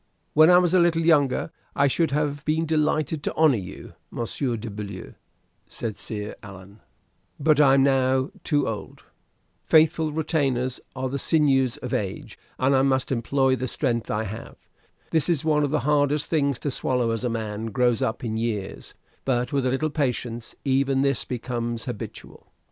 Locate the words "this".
15.11-15.29, 21.03-21.25